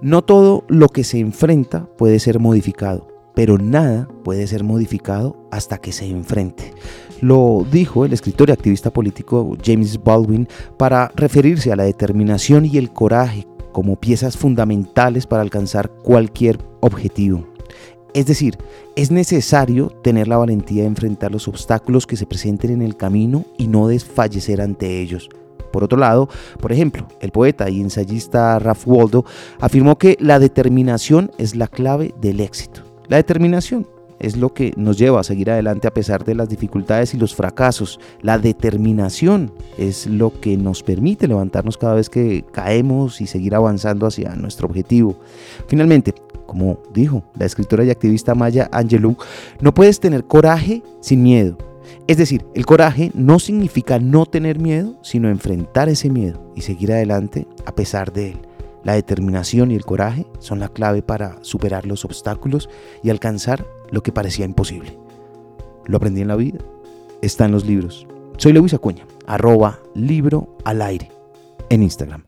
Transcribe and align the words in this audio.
No 0.00 0.22
todo 0.22 0.62
lo 0.68 0.88
que 0.88 1.02
se 1.02 1.18
enfrenta 1.18 1.88
puede 1.96 2.20
ser 2.20 2.38
modificado, 2.38 3.08
pero 3.34 3.58
nada 3.58 4.08
puede 4.22 4.46
ser 4.46 4.62
modificado 4.62 5.36
hasta 5.50 5.78
que 5.78 5.90
se 5.90 6.06
enfrente. 6.06 6.72
Lo 7.20 7.66
dijo 7.68 8.04
el 8.04 8.12
escritor 8.12 8.48
y 8.48 8.52
activista 8.52 8.92
político 8.92 9.56
James 9.64 10.00
Baldwin 10.00 10.46
para 10.76 11.10
referirse 11.16 11.72
a 11.72 11.76
la 11.76 11.82
determinación 11.82 12.64
y 12.64 12.76
el 12.76 12.92
coraje 12.92 13.48
como 13.72 13.96
piezas 13.96 14.36
fundamentales 14.36 15.26
para 15.26 15.42
alcanzar 15.42 15.90
cualquier 15.90 16.60
objetivo. 16.80 17.44
Es 18.14 18.26
decir, 18.26 18.56
es 18.94 19.10
necesario 19.10 19.88
tener 19.88 20.28
la 20.28 20.38
valentía 20.38 20.82
de 20.82 20.88
enfrentar 20.88 21.32
los 21.32 21.48
obstáculos 21.48 22.06
que 22.06 22.16
se 22.16 22.26
presenten 22.26 22.70
en 22.70 22.82
el 22.82 22.96
camino 22.96 23.46
y 23.58 23.66
no 23.66 23.88
desfallecer 23.88 24.60
ante 24.60 25.00
ellos. 25.00 25.28
Por 25.72 25.84
otro 25.84 25.98
lado, 25.98 26.28
por 26.60 26.72
ejemplo, 26.72 27.06
el 27.20 27.30
poeta 27.30 27.68
y 27.70 27.80
ensayista 27.80 28.58
Ralph 28.58 28.86
Waldo 28.86 29.24
afirmó 29.60 29.98
que 29.98 30.16
la 30.20 30.38
determinación 30.38 31.30
es 31.38 31.56
la 31.56 31.68
clave 31.68 32.14
del 32.20 32.40
éxito. 32.40 32.82
La 33.08 33.16
determinación 33.16 33.86
es 34.18 34.36
lo 34.36 34.52
que 34.52 34.72
nos 34.76 34.98
lleva 34.98 35.20
a 35.20 35.24
seguir 35.24 35.50
adelante 35.50 35.86
a 35.86 35.94
pesar 35.94 36.24
de 36.24 36.34
las 36.34 36.48
dificultades 36.48 37.14
y 37.14 37.18
los 37.18 37.34
fracasos. 37.34 38.00
La 38.20 38.38
determinación 38.38 39.52
es 39.76 40.06
lo 40.06 40.32
que 40.40 40.56
nos 40.56 40.82
permite 40.82 41.28
levantarnos 41.28 41.78
cada 41.78 41.94
vez 41.94 42.10
que 42.10 42.44
caemos 42.52 43.20
y 43.20 43.26
seguir 43.26 43.54
avanzando 43.54 44.06
hacia 44.06 44.34
nuestro 44.34 44.66
objetivo. 44.66 45.16
Finalmente, 45.68 46.14
como 46.46 46.78
dijo 46.92 47.22
la 47.38 47.46
escritora 47.46 47.84
y 47.84 47.90
activista 47.90 48.34
Maya 48.34 48.68
Angelou, 48.72 49.16
no 49.60 49.72
puedes 49.74 50.00
tener 50.00 50.24
coraje 50.24 50.82
sin 51.00 51.22
miedo. 51.22 51.67
Es 52.08 52.16
decir, 52.16 52.46
el 52.54 52.64
coraje 52.64 53.12
no 53.14 53.38
significa 53.38 53.98
no 53.98 54.24
tener 54.24 54.58
miedo, 54.58 54.98
sino 55.02 55.28
enfrentar 55.28 55.90
ese 55.90 56.08
miedo 56.08 56.52
y 56.56 56.62
seguir 56.62 56.90
adelante 56.90 57.46
a 57.66 57.74
pesar 57.74 58.14
de 58.14 58.30
él. 58.30 58.38
La 58.82 58.94
determinación 58.94 59.70
y 59.70 59.74
el 59.74 59.84
coraje 59.84 60.26
son 60.38 60.58
la 60.58 60.70
clave 60.70 61.02
para 61.02 61.36
superar 61.42 61.84
los 61.84 62.06
obstáculos 62.06 62.70
y 63.02 63.10
alcanzar 63.10 63.66
lo 63.90 64.02
que 64.02 64.10
parecía 64.10 64.46
imposible. 64.46 64.98
Lo 65.84 65.98
aprendí 65.98 66.22
en 66.22 66.28
la 66.28 66.36
vida. 66.36 66.60
Está 67.20 67.44
en 67.44 67.52
los 67.52 67.66
libros. 67.66 68.06
Soy 68.38 68.54
Lewis 68.54 68.72
Acuña, 68.72 69.04
arroba 69.26 69.78
libro 69.94 70.56
al 70.64 70.80
aire 70.80 71.10
en 71.68 71.82
Instagram. 71.82 72.27